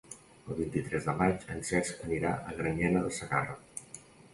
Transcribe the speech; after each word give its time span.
El 0.47 0.55
vint-i-tres 0.59 1.05
de 1.11 1.15
maig 1.21 1.47
en 1.57 1.63
Cesc 1.69 2.03
anirà 2.09 2.35
a 2.41 2.59
Granyena 2.59 3.09
de 3.09 3.17
Segarra. 3.23 3.61